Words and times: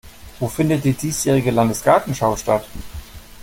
Wo 0.39 0.47
findet 0.47 0.83
die 0.83 0.93
diesjährige 0.93 1.51
Landesgartenschau 1.51 2.35
statt? 2.35 2.65